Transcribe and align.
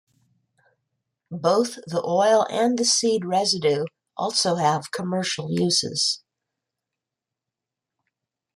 Both 1.29 1.75
the 1.85 2.01
oil 2.03 2.47
and 2.49 2.75
the 2.79 2.85
seed 2.85 3.23
residue 3.23 3.83
also 4.17 4.55
have 4.55 4.89
commercial 4.89 5.49
uses. 5.51 6.23